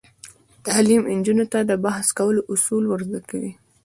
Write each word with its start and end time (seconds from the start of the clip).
تعلیم 0.65 1.01
نجونو 1.17 1.45
ته 1.51 1.59
د 1.63 1.71
بحث 1.85 2.07
کولو 2.17 2.41
اصول 2.53 2.83
ور 2.87 3.01
زده 3.07 3.21
کوي. 3.29 3.51